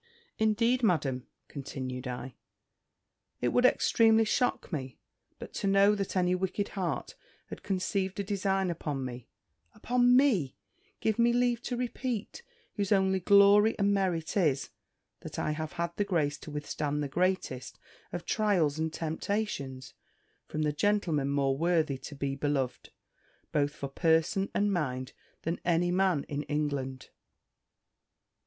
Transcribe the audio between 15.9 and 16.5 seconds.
the grace to